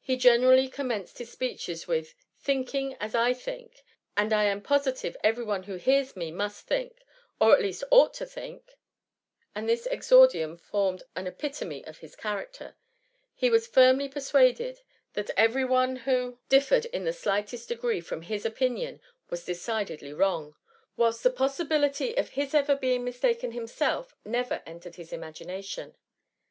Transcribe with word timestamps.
He 0.00 0.16
generally 0.16 0.68
commenced 0.70 1.18
his 1.18 1.30
speeches 1.32 1.86
with 1.86 2.14
^^ 2.14 2.14
Thinking 2.38 2.94
as 2.98 3.14
I 3.14 3.34
think, 3.34 3.84
and 4.16 4.32
as 4.32 4.36
I 4.38 4.44
am 4.44 4.62
positive 4.62 5.18
every 5.22 5.44
one 5.44 5.64
who 5.64 5.74
hears 5.76 6.16
me 6.16 6.30
must 6.32 6.66
think, 6.66 7.04
or 7.38 7.52
at 7.56 7.60
least 7.60 7.84
ought 7.90 8.14
to 8.14 8.24
think 8.24 8.64
;^ 8.24 8.64
and 9.54 9.68
this 9.68 9.84
exordium 9.90 10.56
formed 10.56 11.02
an 11.14 11.26
epitome 11.26 11.84
of 11.84 11.98
his 11.98 12.16
character; 12.16 12.68
as 12.68 12.74
he 13.34 13.50
was 13.50 13.66
firmly 13.66 14.08
persuaded 14.08 14.80
that 15.12 15.28
every 15.36 15.66
one 15.66 15.96
who 15.96 16.10
THE 16.10 16.10
MUMMT. 16.10 16.24
148 16.48 16.48
differed 16.80 16.84
in 16.96 17.04
the 17.04 17.12
slightest 17.12 17.68
degree 17.68 18.00
from 18.00 18.22
his 18.22 18.46
opinion, 18.46 19.02
was 19.28 19.44
decidedly 19.44 20.14
wrong, 20.14 20.54
whilst 20.96 21.22
the 21.22 21.28
possibility 21.28 22.16
of 22.16 22.30
his 22.30 22.54
ever 22.54 22.74
being 22.76 23.04
mistaken 23.04 23.52
himself 23.52 24.14
never 24.24 24.62
entered 24.64 24.94
his 24.94 25.12
imagination. 25.12 25.96